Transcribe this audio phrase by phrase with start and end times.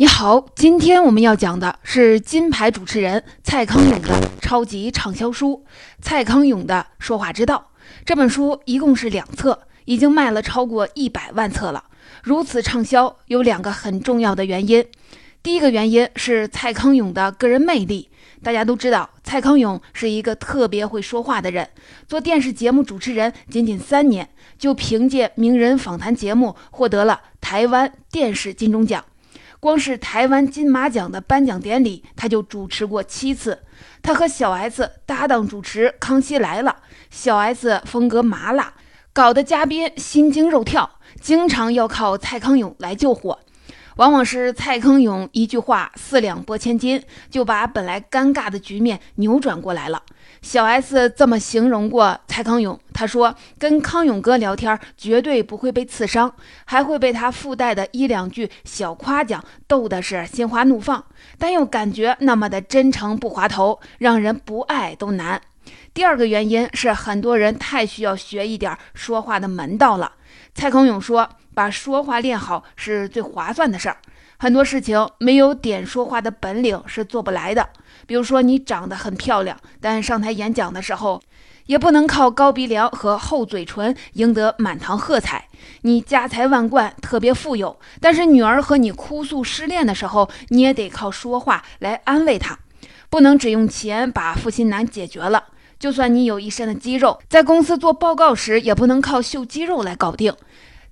[0.00, 5.62] 你好，今天我们要讲的是金牌主持人蔡康永的超级畅销书
[6.00, 7.68] 《蔡康永的说话之道》。
[8.06, 11.84] 这本书一共是两册，已经卖了超过一百万册了。
[12.22, 14.82] 如此畅销，有两个很重要的原因。
[15.42, 18.08] 第一个原因是蔡康永的个人魅力。
[18.42, 21.68] 大家都知道，蔡康永是一个特别会说话的人。
[22.08, 29.04] 做电视节目主持人仅仅三年，就凭借名人访谈节目获得了台湾电视金钟奖。
[29.60, 33.62] 光是台湾金马奖的颁奖典礼，他就主持过七次。
[34.02, 36.70] 他和小 S 搭档主持《康熙来了》，
[37.10, 38.72] 小 S 风格麻辣，
[39.12, 43.38] 搞得嘉宾心惊肉跳，经常要靠蔡康永来救火。
[43.96, 50.02] 往往是蔡康永一句话四两拨千斤，就把本来尴尬的局面扭转过来了。
[50.42, 61.04] 小 S 这么形容过蔡康永，他说：“跟康永哥聊天，绝对不会被刺伤，还会被他附带的一两句小夸奖逗的是心花怒放，
[61.38, 65.40] 但又感觉那么的真诚不滑头，让人不爱都难。”
[65.92, 70.12] 第二个原因是，很多人太需要学一点说话的门道了。
[70.54, 71.28] 蔡康永说。
[71.52, 73.96] 把说话练好是最划算的事儿，
[74.38, 77.68] 很多事情没有点说话的本领是做不来的。
[78.10, 81.22] 比如说，你长得很漂亮，但上台演讲的时候，
[81.66, 85.46] 也不能靠高鼻梁和厚嘴唇赢得满堂喝彩。
[85.82, 92.58] 你家财万贯，特别富有，但是女儿和你哭诉失恋的时候，你也得靠说话来安慰她，
[93.08, 95.44] 不能只用钱把负心男解决了。
[95.78, 100.34] 就算你有一身的肌肉，在公司做报告时，也不能靠秀肌肉来搞定。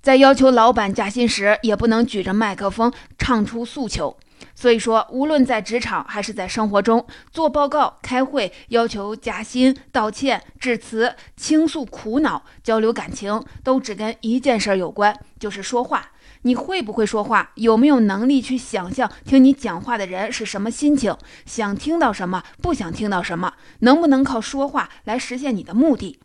[0.01, 4.15] 在要求老板加薪时，也不能举着麦克风唱出诉求。
[4.55, 16.11] 所以说，无论在职场还是在生活中，做报告、开会、要求加薪、道歉、致辞、倾诉苦恼、交流感情，都只跟一件事儿有关，就是说话。
[16.43, 17.51] 你会不会说话？
[17.55, 21.17] 有没有能力去想象听你讲话的人是什么心情？
[21.45, 22.43] 想听到什么？
[22.61, 23.55] 不想听到什么？
[23.79, 26.21] 能不能靠说话来实现你的目的？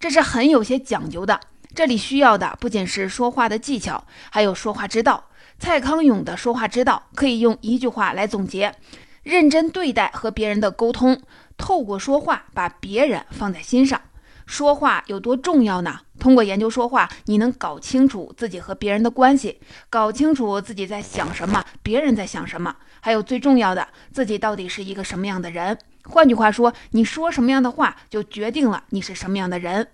[0.00, 1.38] 这是很有些讲究的。
[1.72, 5.30] 这里需要的不仅是说话的技巧，还有说话之道。
[5.62, 8.74] 蔡康永的说话之道可以用一句话来总结：
[9.22, 11.22] 认真对待和别人的沟通，
[11.56, 14.02] 透过说话把别人放在心上。
[14.44, 16.00] 说话有多重要呢？
[16.18, 25.78] 通过研究说话，你能搞清楚自己和别人的关系，搞清楚自己在想什么，别人在想什么，还有最重要的，自己到底是一个什么样的人。
[26.02, 29.86] 换句话说，你说什么样的话，就决定了你是什么样的人。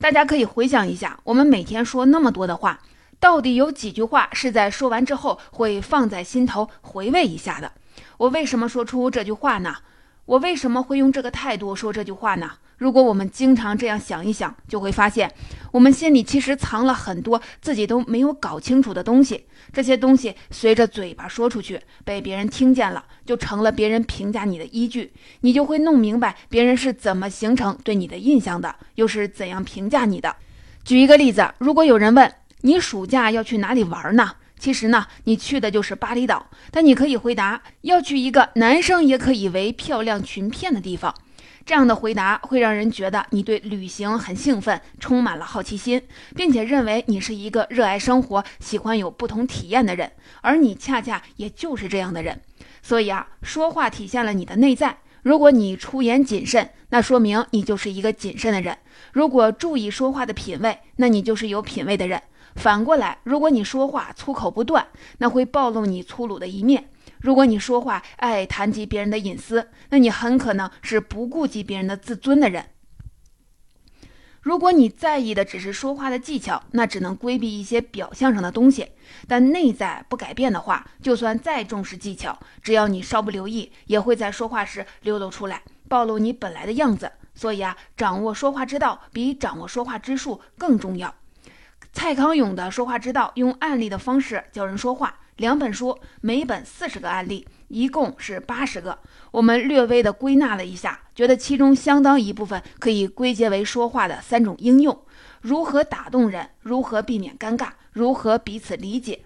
[0.00, 2.80] 大家可以回想一下，我们每天说那么多的话，
[3.20, 7.70] 到底有几句话是在说完之后会放在心头回味一下的？
[8.16, 9.76] 我为什么说出这句话呢？
[10.24, 12.52] 我为什么会用这个态度说这句话呢？
[12.78, 15.30] 如果我们经常这样想一想，就会发现，
[15.70, 19.44] 我们心里其实藏了很多自己都没有搞清楚的东西。
[19.70, 25.12] 这些东西随着嘴巴说出去，被别人听见了，就成了别人评价你的依据。
[25.42, 30.34] 你就会弄明白别人是怎么形成对你的印象的，又是怎样评价你的。
[30.82, 32.32] 举一个例子，如果有人问
[32.62, 34.32] 你暑假要去哪里玩呢？
[34.58, 41.14] 其实呢，你去的就是巴厘岛，但你可以回答要去一个男生也可以为漂亮裙片的地方。
[41.64, 46.02] 这样的回答会让人觉得你对旅行很兴奋，充满了好奇心，
[46.34, 50.12] 并且认为你是一个热爱生活、喜欢有不同体验的人，
[50.42, 52.40] 而你恰恰也就是这样的人。
[52.82, 54.98] 所以啊，说话体现了你的内在。
[55.22, 58.74] 如果你出言谨慎，那说明你就是一个谨慎的人；
[59.12, 62.20] 如果注意说话的品味，那你就是有品味的人。
[62.56, 64.86] 反过来，如果你说话粗口不断，
[65.18, 66.90] 那会暴露你粗鲁的一面。
[67.20, 72.66] 如果你说话爱谈及别人的隐私，那你很可能是不顾及别人的自尊的人。
[74.40, 78.88] 如果你在意的只是说话的技巧，那只能规避一些表象上的东西。
[79.28, 87.12] 但内在不改变的话，就算再重视技巧，只要你稍不留意，也会在说话时流露出来，暴露你本来的样子。
[87.34, 91.14] 所以啊，掌握说话之道比掌握说话之术更重要。
[91.92, 95.16] 蔡康永的说话之道，用案例的方式教人说话。
[95.36, 98.98] 两本书，每本四十个案例，一共是八十个。
[99.30, 105.02] 我们略微的归纳了一下，觉得其中相当一部分可以归结为说话的三种应用：
[105.40, 109.22] 如何打动人，如何避免尴尬，如何彼此理解。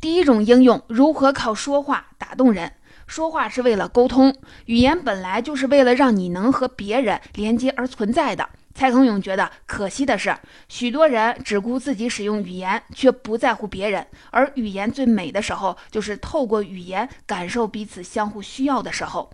[0.00, 2.72] 第一种应用，如何靠说话打动人。
[3.08, 4.34] 说话是为了沟通，
[4.66, 8.48] 语言本来就是为了让你能和别人连接而存在的。
[8.76, 10.36] 蔡康永觉得可惜的是，
[10.68, 14.06] 许多人只顾自己使用语言，却不在乎别人。
[14.30, 19.32] 而语言最美的时候，就是透过语言感受彼此相互需要的时候。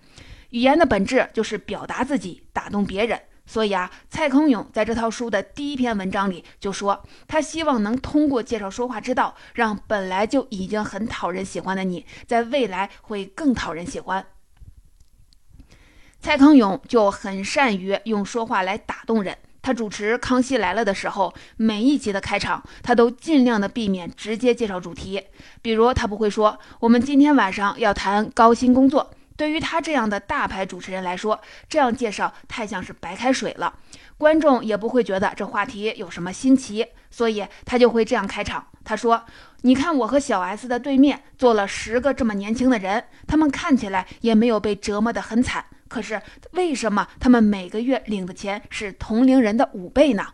[0.51, 3.21] 语言的本质就是表达自己，打动别人。
[3.45, 14.25] 所以啊，蔡康永在这套书的第一篇文章里就说，他希望能通过介绍说话之道，让本来就已经很讨人喜欢的你，在未来会更讨人喜欢。
[16.23, 19.37] 蔡康永就很善于用说话来打动人。
[19.61, 25.21] 他主持《康熙来了》的时候，每一集的开场，他都尽量的避免直接介绍主题。
[25.61, 29.11] 比如，他不会说“我们今天晚上要谈高薪工作”。
[29.37, 33.75] 对于他这样的大牌主持人来说，这样介绍太像是白开水了，
[34.17, 38.65] 观众也不会觉得这话题有什么新奇，所以他就会这样开场。
[38.85, 39.25] 他说
[39.63, 46.23] ：“你看，我和小 S 的对面坐了十个这么年轻的人，他们看起来也没有被折磨得很惨。”可是
[46.53, 50.27] 为什么他们每个月领的钱是同龄人的五倍呢？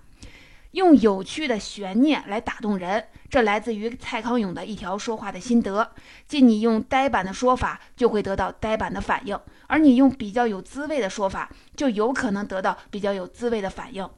[0.71, 5.91] 用有趣的悬念来打动人，这来自于蔡康永的一条说话的心得：
[6.29, 14.09] 即你用呆板的说法，就会得到呆板的反应；而你用比较有滋味的说法，就有可能得到比较有滋味的反应。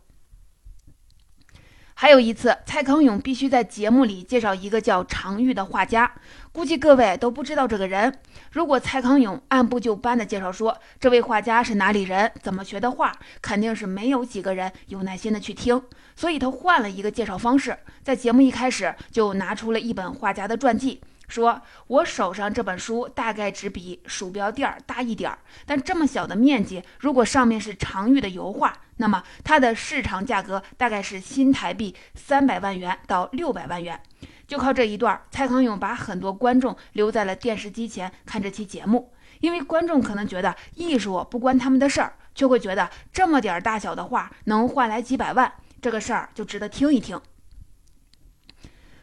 [2.01, 6.11] 还有一次，蔡康永必须在节目里介绍一个叫常玉的画家，
[6.51, 8.11] 估计各位都不知道这个人。
[8.53, 13.13] 如果蔡康永按部就班的介绍说这位画家是哪里人，怎么学的画，
[13.43, 15.79] 肯定是没有几个人有耐心的去听。
[16.17, 21.03] 所以他换了一个介绍方式，在节目一开始就拿出了一本画家的传记。
[21.31, 33.99] 说我手上这本书大概只比鼠标垫儿大一点儿，但这么小的面积，如果上面是常玉的油画，那么它的市场价格大概是新台币三百万元到六百万元。
[34.47, 47.21] 就靠这一段，蔡康永把很多观众留在了电视机前看这期节目，因为观众可能觉得艺术不关他们的事儿，却会觉得这么点大小的画能换来几百万，这个事儿就值得听一听。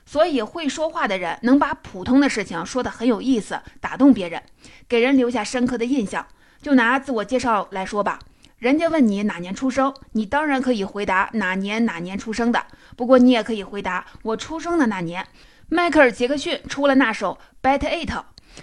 [0.07, 4.41] 所以，会说话的人能把普通的事情说得很有意思，打动别人，
[4.87, 6.25] 给人留下深刻的印象。
[6.61, 8.17] 就拿自我介绍来说吧，
[8.57, 12.65] 人家问你哪年出生，你当然可以回答哪年哪年出生的。
[12.95, 15.27] 不过，你也可以回答我出生的那年，
[15.67, 17.37] 迈克尔·杰克逊出了那首
[17.79, 18.09] 《Bet It》。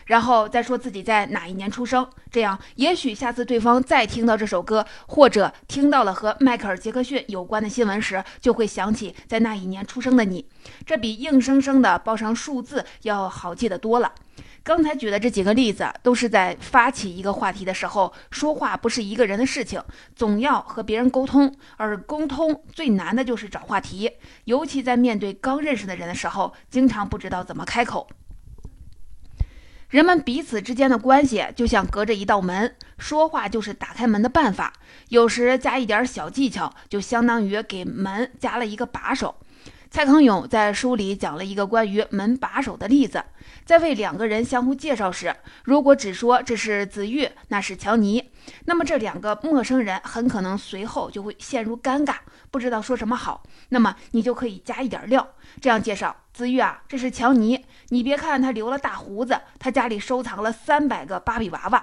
[0.06, 10.46] 然后再说自己在哪一年出生，这样也许下次对方再听到这首歌，或者听到了和迈克尔·杰克逊有关的新闻时，就会想起在那一年出生的你。
[10.84, 14.12] 这比硬生生的报上数字要好记得多了。
[14.62, 19.82] 刚才举的这几个例子，都是在发起一个话题的时候，说话不是一个人的事情，
[20.16, 24.10] 总要和别人沟通，而沟通最难的就是找话题，
[24.44, 28.08] 尤其在面对刚认识的人的时候，经常不知道怎么开口。
[29.94, 34.72] 人们彼此之间的关系就像隔着一道门，说话就是打开门的办法。
[35.10, 39.36] 有时加一点小技巧，就相当于给门加了一个把手。
[39.92, 43.22] 蔡康永在书里讲了一个关于门把手的例子，
[43.64, 45.34] 在为两个人相互介绍时，
[45.64, 48.30] 如果只说这是子玉，那是乔尼，
[48.66, 52.16] 那么这两个陌生人很可能随后就会陷入尴尬，
[52.50, 53.42] 不知道说什么好。
[53.70, 55.26] 那么你就可以加一点料，
[55.62, 61.82] 这样介绍：子玉啊，这是乔尼，你别看他留了大胡子，他家里收藏了三百个芭比娃娃。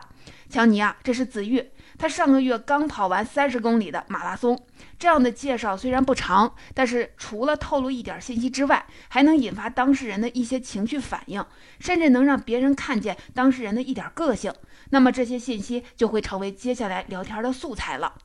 [0.51, 1.71] 强尼啊，这是子玉。
[1.97, 4.59] 他上个月刚跑完三十公里的马拉松，
[4.97, 11.45] 这样的介绍虽然不长，但是除了透露一点信息之外，还能引发当事人的一些情绪反应，
[11.79, 14.51] 甚至能让别人看见当事人的一点个性。
[14.89, 18.15] 那么这些信息就会成为接下来聊天的素材了。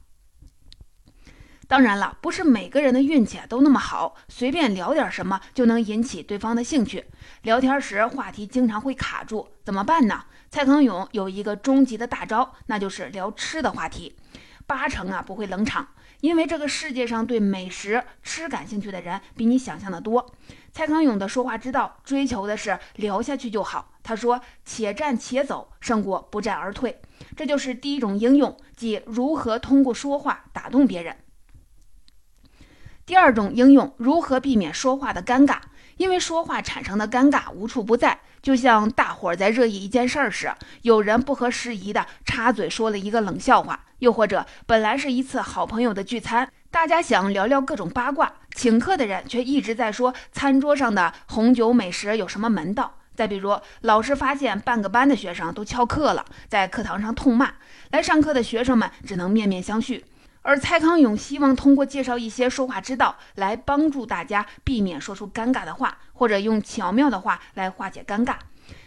[1.68, 7.04] 当然了，不是每个人的运气都那么好，随便聊点什么就能引起对方的兴趣。
[7.42, 10.24] 聊天时话题经常会卡住，怎么办呢？
[10.50, 14.16] 蔡康永有一个终极的大招，那就是聊吃的话题，
[14.66, 15.88] 八成啊不会冷场，
[16.20, 20.34] 因为这个世界上对美食吃感兴趣的人比你想象的多。
[20.72, 23.92] 蔡康永的说话之道，追求的是聊下去就好。
[24.02, 27.00] 他说：“且战且走，胜过不战而退。”
[27.36, 31.16] 这就是第一种应用，即如何通过说话打动别人。
[33.04, 35.60] 第二种应用，如何避免说话的尴尬。
[35.96, 40.52] 因为说话产生的尴尬无处不在，就像大伙儿在热议一件事儿时，
[40.82, 52.98] 有人不合时宜的插嘴说了一个冷笑话；又或者本来是一次好朋友的聚餐，大家想聊聊各种八卦，请客的人却一直在说餐桌上的红酒美食有什么门道。
[53.14, 57.54] 再比如，老师发现半个班的学生都翘课了，在课堂上痛骂，
[57.90, 60.02] 来上课的学生们只能面面相觑。
[60.46, 68.36] 而蔡康永希望通过介绍一些说话之道，来帮助大家避免说出尴尬的话，或者用巧妙的话来化解尴尬。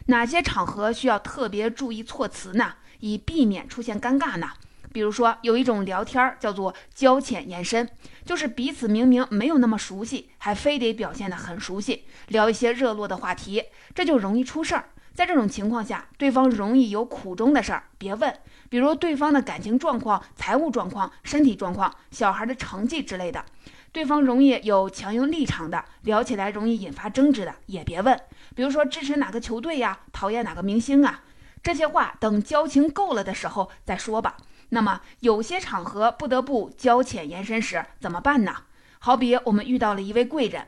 [0.06, 2.76] 哪些场合需要特别注意措辞呢？
[3.02, 4.52] 以避免出现尴尬呢？
[4.94, 7.90] 比如说，有一种聊天叫做交浅言深，
[8.24, 14.86] 就是彼此明明没有那么熟悉，还非得表现得很熟悉，聊一些热络的话题，这就容易出事儿。
[15.14, 18.34] 在这种情况下，对方容易有苦衷的事儿，别问，
[18.70, 23.44] 比如对方的感情状况、财务状况、身体状况、小孩的成绩之类的。
[23.92, 28.20] 对方容易有强硬立场的，聊起来容易引发争执的，也别问。
[28.56, 31.24] 比如说支持哪个球队呀，讨厌哪个明星啊，
[31.64, 34.38] 这些话等交情够了的时候再说吧。
[34.70, 38.56] 那么有些场合不得不交浅言深时怎么办呢？
[39.00, 40.68] 好比我们遇到了一位贵人，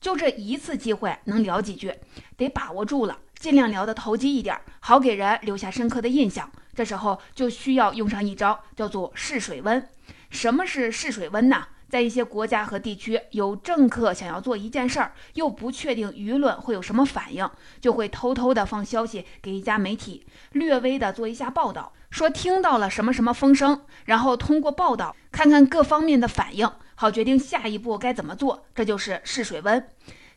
[0.00, 1.92] 就这一次机会能聊几句，
[2.38, 6.50] 得把握住了，尽量聊得投机一点，好给人留下深刻的印象。
[6.74, 9.88] 这时候就需要用上一招，叫做试水温。
[10.30, 11.68] 什么是试水温呢？
[11.88, 17.48] 在一些国家和地区，有政客想要做一件事儿，又不确定舆论会有什么反应，
[17.80, 28.66] 就会偷偷的放消息给一家媒体，略微的做一下报道，说听到了什么什么风声，然后通过报道看看各方面的反应，好决定下一步该怎么做。
[28.74, 29.86] 这就是试水温。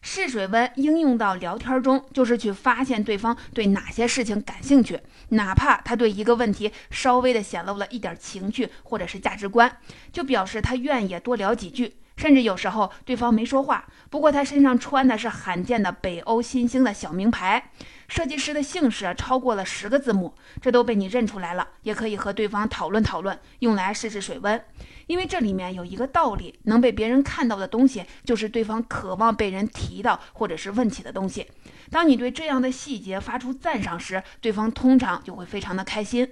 [0.10, 4.98] 试水温应用到聊天中，就是去发现对方对哪些事情感兴趣，
[5.32, 9.70] 哪怕他对一个问题稍微的显露了一点情绪或者是价值观，
[10.14, 11.98] 就表示他愿意多聊几句。
[12.18, 17.72] 甚至有时候对方没说话，不过他身上穿的是罕见的北欧新兴的小名牌，
[18.10, 24.62] 设计师的姓氏超过了十个字母，这都被你认出来了，也可以和对方讨论讨论，用来试试水温。
[25.06, 31.48] 因为这里面有一个道理，能被别人看到的东西，就是对方渴望被人提到或者是问起的东西。
[31.90, 36.28] 当你对这样的细节发出赞赏时，对方通常就会非常的开心。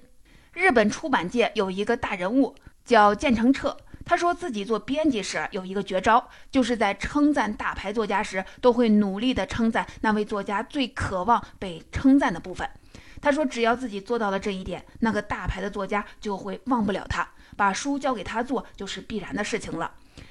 [0.54, 12.70] 日本出版界有一个大人物叫建成彻，他说自己做编辑时有一个绝招，就是在称赞大牌作家时，都会努力的称赞那位作家最渴望被称赞的部分。
[13.22, 17.28] 他说，只要自己做到了这一点，那个大牌的作家就会忘不了他。
[17.58, 19.90] 把书交给他做就是必然的事情了。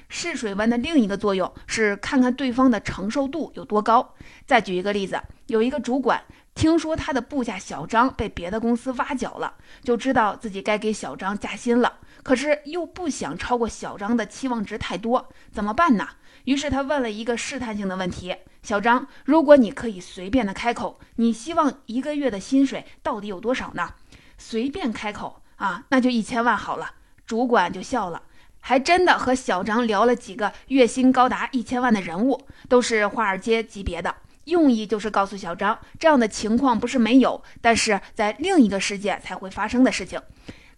[0.09, 4.15] 试水温的另一个作用是看看对方的承受度有多高。
[4.47, 6.23] 再举一个例子，有一个主管
[6.55, 16.09] 听说他的部下小张被别的公司挖角了，就知道自己该给小张加薪了，可是又不想超过小张的期望值太多，怎么办呢？
[16.47, 23.95] 于是他问了一个试探性的问题：小张，如果你可以随便的开口，你希望一个月的薪水到底有多少呢？
[24.37, 26.95] 随便开口啊，那就一千万好了。
[27.27, 28.23] 主管就笑了，
[28.61, 34.15] 还真的和小张聊了几个月薪高达一千万的人物，都是华尔街级别的，
[34.45, 40.21] 用意就是告诉小张，这样的情况不是没有，但是在另一个世界才会发生的事情。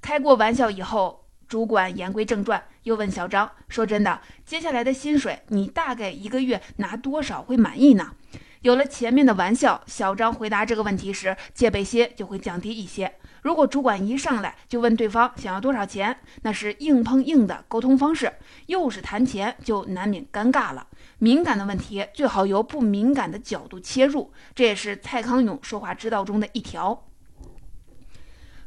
[0.01, 8.13] 开过玩笑以后，主管言归正传，又问小张：“说真的，接下来的薪水你大概一个月拿多少会满意呢？”
[8.63, 13.15] 有了前面的玩笑，小张回答这个问题时戒备心就会降低一些。
[13.43, 18.33] 如果主管一上来就问对方想要多少钱，那是硬碰硬的沟通方式，
[18.67, 20.85] 又是谈钱，就难免尴尬了。
[21.19, 27.06] 敏感的问题最好由不敏感的角度切入，这也是蔡康永说话之道中的一条。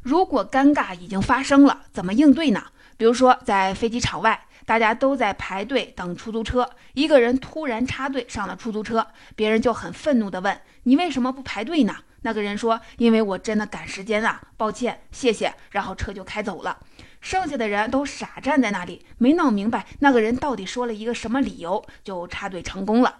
[0.02, 2.64] 如果尴尬已经发生了，怎么应对呢？
[2.96, 16.78] 比如说在飞机场外，大家都在排队等出租车，一个人突然插队上了出租车，别人就很愤怒地问：“你为什么不排队呢？”那个人说：“因为我真的赶时间啊，抱歉，谢谢。”然后车就开走了。
[17.20, 23.16] 剩下的人都傻站在那里，没闹明白那个人到底说了一个什么理由，就插队成功了。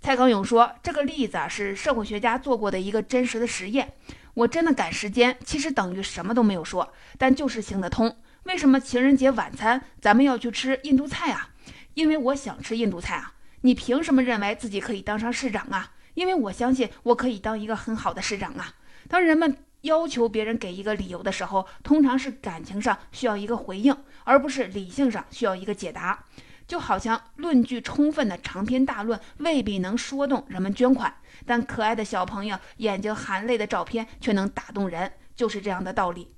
[0.00, 3.92] 蔡康永说：“这个例子啊，是社会学家做过的一个真实的实验。
[4.36, 8.14] 我真的赶时间，其实等于什么都没有说，但就是行得通。
[8.42, 11.50] 为什么情人节晚餐咱们要去吃印度菜啊？
[11.94, 13.32] 因为我想吃印度菜啊。
[13.62, 18.74] 你凭什么认为自己可以当上市长啊？”因为我相信我可以当一个很好的市长啊！
[19.08, 26.24] 当人们要求别人给一个理由的时候，通常是感情上需要一个回应，而不是理性上需要一个解答。
[26.66, 31.14] 就好像论据充分的长篇大论未必能说动人们捐款，
[31.44, 36.32] 但可爱的小朋友眼睛含泪的照片却能打动人，就是这样的道理。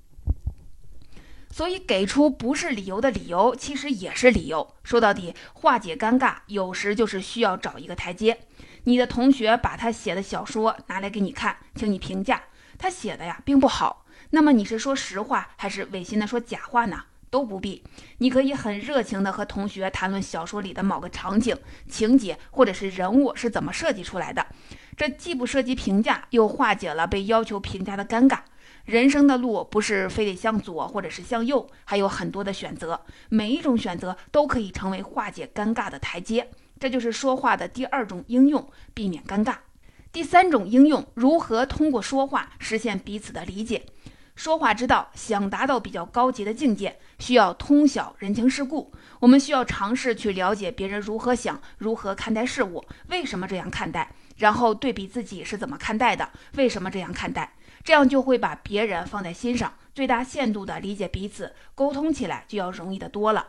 [1.51, 4.75] 所以，给出不是理由的理由，其实也是理由。
[4.83, 8.37] 说到底，化解尴尬，有时就是需要找一个台阶。
[8.83, 12.43] 你的同学把他写的小说拿来给你看，请你评价
[12.77, 14.05] 他写的呀，并不好。
[14.29, 17.05] 那么你是说实话还是违心的说假话呢？
[17.31, 17.83] 都不必。
[18.19, 24.45] 你可以很热情的和同学谈论小说里的某个场景、情节或者是人物是怎么设计出来的。
[24.99, 28.39] 这既不涉及评价，又化解了被要求评价的尴尬。
[28.83, 36.49] 人生的路不是非得向左或者是向右，还有很多的选择，每一种选择都可以成为化解尴尬的台阶。
[36.77, 39.55] 这就是说话的第二种应用，避免尴尬。
[40.11, 43.85] 第三种应用，如何通过说话实现彼此的理解？
[44.35, 48.91] 说话之道，想达到比较高级的境界，需要通晓人情世故。
[49.21, 57.53] 我们需要尝试去了解别人如何想，如何看待事物，为什么这样看待，然后对比自己是怎么看待的，为什么这样看待，
[57.83, 63.47] 这样就会把别人放在心上，最大限度的理解彼此，沟通起来就要容易得多了。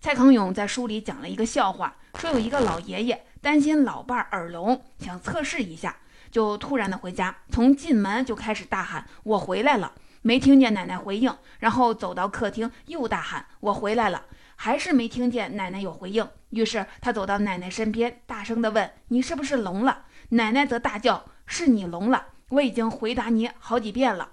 [0.00, 5.94] 蔡康永在书里讲了一个笑话，说有一个老爷爷担心老伴儿耳聋，想测试一下，
[6.30, 9.92] 就突然的回家，从进门就开始大喊：“我回来了！”
[10.22, 14.24] 没听见奶奶回应，然后走到客厅又大喊：“我回来了！”
[14.62, 20.04] 还是没听见奶奶有回应，于是他走到奶奶身边，大声地问：“你是不是聋了？”
[20.36, 22.26] 奶奶则大叫：“是你聋了！
[22.50, 24.32] 我已经回答你好几遍了。”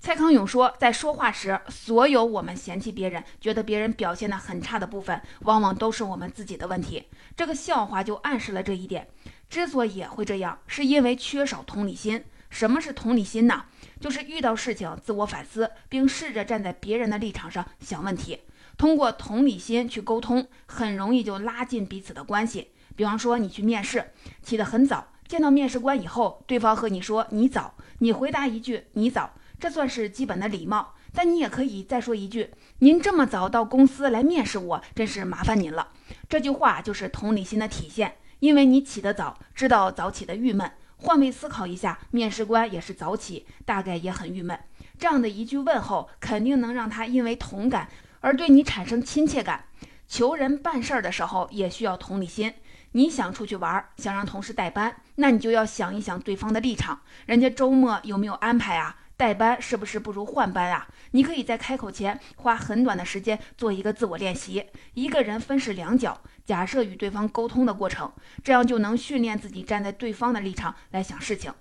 [0.00, 7.10] 蔡康永说，在说话时，所有我们嫌弃别人、觉得别人表现得很差的部分，往往都是我们自己的问题。
[7.36, 9.06] 这个笑话就暗示了这一点。
[9.50, 12.24] 之所以会这样，是因为缺少同理心。
[12.48, 13.66] 什么是同理心呢？
[14.00, 18.40] 就是遇到事情自我反思，并试着站在别人的立场上想问题。
[18.76, 22.72] 通过同理心去沟通，很容易就拉近彼此的关系。
[22.94, 24.12] 比方说，你去面试，
[24.42, 29.32] 起得很早，见到面试官以后，对方和你说“你早”，你回答一句“你早”。
[29.58, 32.50] 这算是基本的礼貌，但你也可以再说一句
[32.80, 35.92] ：“您这么早到公司来面试我，真是麻烦您了。”
[36.28, 40.70] 这句话就是同理心的体现，因为你起得早，知道早起的郁闷。
[40.96, 44.58] 换位思考一下，面试官也是早起，大概也很郁闷。
[44.98, 47.88] 这样的一句问候，肯定能让他因为同感
[48.22, 49.66] 而对你产生亲切感。
[50.08, 52.52] 求人办事儿的时候也需要同理心。
[52.92, 58.96] 你想出去玩，想让同事代班，那你就要想一想对方的立场，人家周末有没有安排啊？
[59.16, 60.88] 代班是不是不如换班啊？
[61.12, 68.12] 你可以在开口前花很短的时间做一个自我练习，一个人分饰两角，假设与对方沟通的过程，
[68.44, 71.52] 这样就能训练自己站在对方的立场来想事情。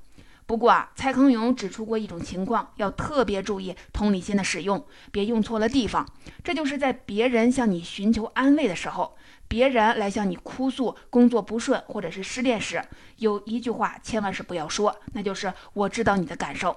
[0.51, 6.05] 不过啊，蔡康永指出过一种情况，要特别注意同理心的使用，别用错了地方。
[6.43, 9.15] 这就是在别人向你寻求安慰的时候，
[9.47, 12.83] 别人来向你哭诉工作不顺或者是失恋时，
[13.15, 16.75] 有一句话千万是不要说，那就是我知道你的感受。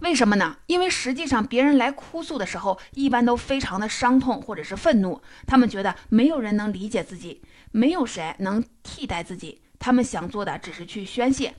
[0.00, 0.56] 为什么呢？
[0.66, 11.54] 因为实际上别人来哭诉的时候，一般都非常的伤痛或者是愤怒，他们觉得没有人能理解自己，没有谁能替代自己，他们想做的只是去宣泄，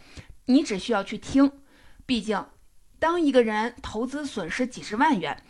[0.48, 1.50] 你只需要去听。
[2.06, 2.46] 毕竟，
[3.00, 5.44] 当一个人投资损失几十万元，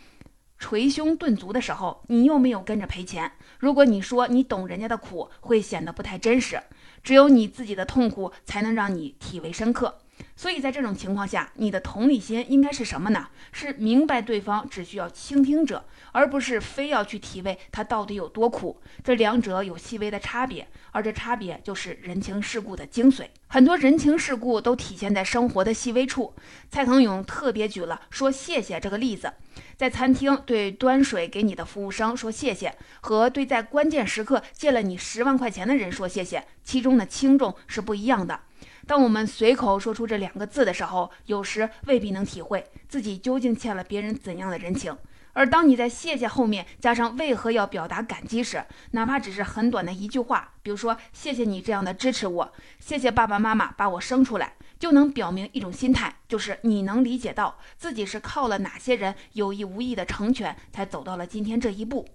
[0.58, 3.32] 捶胸顿足的时候，你又没有跟着赔钱。
[3.58, 6.60] 如果你说你懂人家的苦，会显得不太真实。
[7.02, 10.00] 只有你自己的痛苦，才能让你体味深刻。
[10.36, 13.28] 所以在这种情况下，你的同理心应该是什么呢？
[13.52, 18.80] 是明白对方只需要倾听者，而不是非要去体味他到底有多苦。
[19.02, 23.26] 这两者有细微的差别，而这差别就是人情世故的精髓。
[23.48, 26.34] 很多人情世故都体现在生活的细微处。
[26.70, 29.32] 蔡康永特别举了说谢谢这个例子，
[29.76, 38.40] 在餐厅对端水给你的服务生说谢谢，和对在关键时刻借了你十万块钱的人说谢谢，其中的轻重是不一样的。
[38.88, 44.96] 当我们随口说出这两个字的时候，有时未必能体会自己究竟欠了别人怎样的人情。
[45.34, 62.08] 而当你在谢谢后面加上为何要表达感激时，哪怕只是很短的一句话，比如说“谢谢你这样的支持我，谢谢爸爸妈妈把我生出来”，就能表明一种心态，就是你能理解到自己是靠了哪些人有意无意的成全，才走到了今天这一步。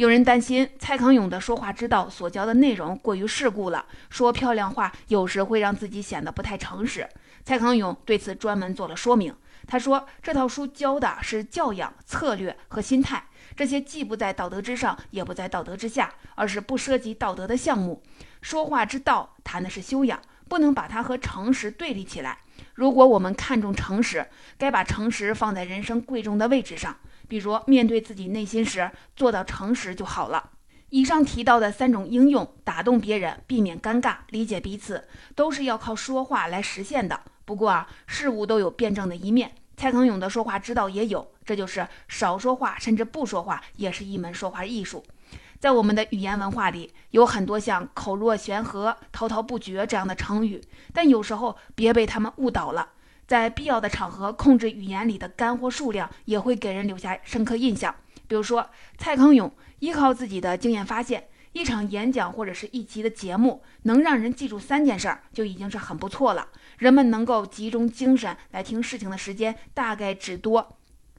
[0.00, 7.06] 有人担心蔡康永的说话之道所教的内容过于世故了，说漂亮话有时会让自己显得不太诚实。
[7.44, 9.36] 蔡康永对此专门做了说明。
[9.66, 13.22] 他说，这套书教的是教养、策略和心态，
[13.54, 18.02] 这些既不在道德之上，也不在道德之下，而是不涉及道德的项目。
[18.40, 22.38] 说话之道谈的是修养，不能把它和诚实对立起来。
[22.72, 26.96] 如果我们看重诚实，该把诚实放在人生贵重的位置上。
[27.30, 30.50] 比如面对自己内心时，做到诚实就好了。
[30.88, 37.20] 以上提到的三种应用，打动别人，避免尴尬，理解彼此，都是要靠说话来实现的。
[37.44, 45.04] 不过啊，事物都有辩证的一面，蔡康永的说话之道也有，这就是少说话，甚至不说话，也是一门说话艺术。
[45.60, 50.60] 在我们的语言文化里，有很多像口若悬河、滔滔不绝这样的成语，
[50.92, 52.88] 但有时候别被他们误导了。
[53.30, 57.94] 在必要的场合，控制语言里的干货数量，也会给人留下深刻印象。
[58.26, 66.48] 比如说，蔡康永依靠自己的经验发现，一场演讲或者是一集的节目，能让人记住三件事儿，就已经是很不错了。
[66.78, 70.76] 人们能够集中精神来听事情的时间，大概只多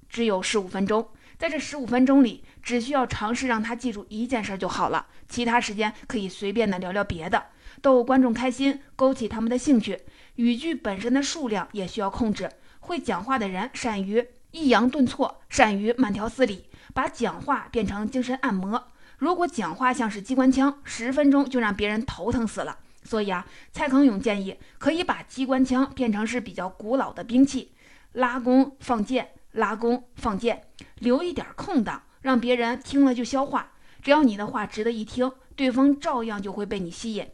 [0.10, 1.08] 只有十五分钟。
[1.38, 7.42] 在这十五分钟里，只需要尝试让他记住一件事儿就好了，其他时间可以随便的聊聊别的，
[7.82, 9.98] 逗观众开心，勾起他们的兴趣。
[10.42, 12.50] 语句本身的数量也需要控制。
[12.80, 18.88] 会讲话的人善于抑扬顿挫，善于慢条斯理，把讲话变成精神按摩。
[19.20, 22.80] 如果讲话像是机关枪，十分钟就让别人头疼死了。
[23.04, 27.74] 所以啊，蔡康永建议可以把机关枪变成是比较古老的兵器，
[28.14, 30.64] 拉弓放箭，拉弓放箭，
[30.98, 33.74] 留一点空档，让别人听了就消化。
[34.02, 37.30] 只要你的话值得一听，对方照样就会被你吸引。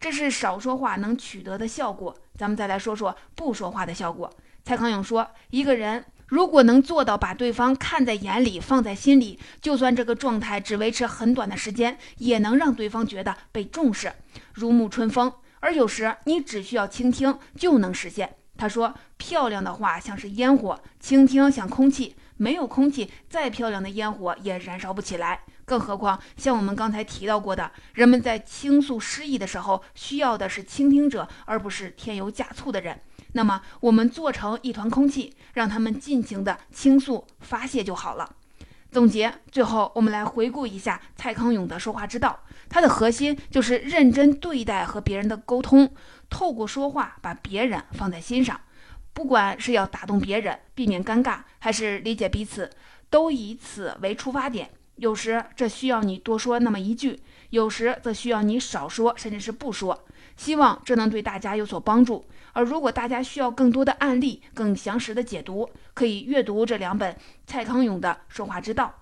[0.00, 2.16] 这是少说话能取得的效果。
[2.38, 4.32] 咱们再来说说不说话的效果。
[4.64, 14.12] 蔡康永说，一个人如果能做到把对方看在眼里、放在心里，就算这个状态只维持很短的时间，也能让对方觉得被重视，
[14.54, 15.32] 如沐春风。
[15.60, 18.36] 而有时你只需要倾听就能实现。
[18.56, 22.14] 他说，漂亮的话像是烟火，倾听像空气。
[22.40, 25.40] 没有空气，再漂亮的烟火也燃烧不起来。
[25.68, 32.98] 更何况，像我们刚才提到过的，人们在倾诉失意的时候，需要的是倾听者，而不是添油加醋的人。
[33.32, 38.34] 那么，我们做成一团空气，让他们尽情的倾诉发泄就好了。
[38.90, 45.92] 总结，最后我们来回顾一下蔡康永的说话之道，它的核心就是认真对待和别人的沟通，
[46.30, 48.58] 透过说话把别人放在心上。
[49.12, 52.70] 不管是要打动别人、避免尴尬，还是理解彼此，
[53.10, 54.70] 都以此为出发点。
[54.98, 57.18] 有时这需要你多说那么一句，
[57.50, 60.04] 有时则需要你少说，甚至是不说。
[60.36, 62.24] 希望这能对大家有所帮助。
[62.52, 68.92] 而如果大家需要更多的案例、更详实的解读，可以阅读这两本蔡康永的说话之道。